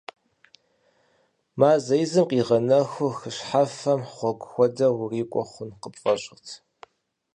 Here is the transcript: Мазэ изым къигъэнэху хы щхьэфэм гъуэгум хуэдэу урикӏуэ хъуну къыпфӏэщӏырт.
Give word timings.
Мазэ 1.59 1.95
изым 2.03 2.25
къигъэнэху 2.29 3.11
хы 3.17 3.29
щхьэфэм 3.35 4.01
гъуэгум 4.15 4.47
хуэдэу 4.53 4.95
урикӏуэ 5.03 5.43
хъуну 5.51 5.79
къыпфӏэщӏырт. 5.81 6.47